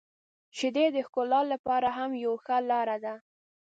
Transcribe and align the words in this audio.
•شیدې 0.57 0.85
د 0.95 0.97
ښکلا 1.07 1.41
لپاره 1.53 1.87
هم 1.97 2.11
یو 2.25 2.33
ښه 2.43 2.57
لاره 2.69 2.97
ده. 3.05 3.13